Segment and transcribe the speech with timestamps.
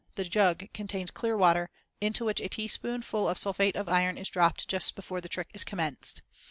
[0.15, 1.69] The jug contains clear water,
[1.99, 5.63] into which a teaspoonful of sulphate of iron is dropped just before the trick is
[5.63, 6.23] commenced.